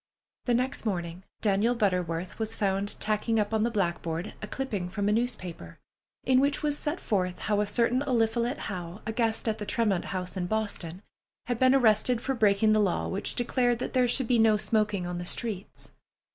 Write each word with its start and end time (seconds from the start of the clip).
The 0.45 0.55
next 0.55 0.83
morning 0.83 1.25
Daniel 1.41 1.75
Butterworth 1.75 2.39
was 2.39 2.55
found 2.55 2.99
tacking 2.99 3.39
up 3.39 3.53
on 3.53 3.61
the 3.61 3.69
blackboard 3.69 4.33
a 4.41 4.47
clipping 4.47 4.89
from 4.89 5.07
a 5.07 5.11
newspaper, 5.11 5.77
in 6.23 6.39
which 6.39 6.63
was 6.63 6.75
set 6.75 6.99
forth 6.99 7.37
how 7.37 7.61
a 7.61 7.67
certain 7.67 8.01
Eliphalet 8.01 8.57
Howe, 8.61 9.01
a 9.05 9.11
guest 9.11 9.47
at 9.47 9.59
the 9.59 9.65
Tremont 9.67 10.05
House 10.05 10.35
in 10.35 10.47
Boston, 10.47 11.03
had 11.45 11.59
been 11.59 11.75
arrested 11.75 12.19
for 12.19 12.33
breaking 12.33 12.73
the 12.73 12.79
law 12.79 13.07
which 13.09 13.35
declared 13.35 13.77
that 13.77 13.93
there 13.93 14.07
should 14.07 14.27
be 14.27 14.39
no 14.39 14.57
smoking 14.57 15.05
on 15.05 15.19
the 15.19 15.23
streets. 15.25 15.91